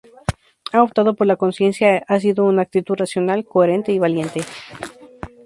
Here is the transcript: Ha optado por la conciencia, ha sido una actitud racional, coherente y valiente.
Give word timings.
Ha 0.73 0.81
optado 0.81 1.13
por 1.15 1.27
la 1.27 1.35
conciencia, 1.35 2.03
ha 2.07 2.19
sido 2.19 2.45
una 2.45 2.63
actitud 2.63 2.95
racional, 2.95 3.45
coherente 3.45 3.91
y 3.91 3.99
valiente. 3.99 4.41